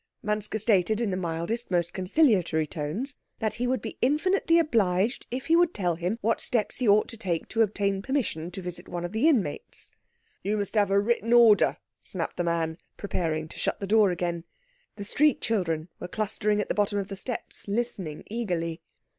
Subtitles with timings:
[0.23, 5.45] Manske stated, in the mildest, most conciliatory tones, that he would be infinitely obliged if
[5.45, 8.87] he would tell him what steps he ought to take to obtain permission to visit
[8.87, 9.91] one of the inmates.
[10.43, 14.43] "You must have a written order," snapped the man, preparing to shut the door again.
[14.95, 18.81] The street children were clustering at the bottom of the steps, listening eagerly.